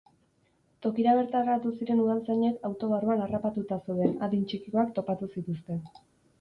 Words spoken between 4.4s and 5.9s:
txikikoak topatu zituzten.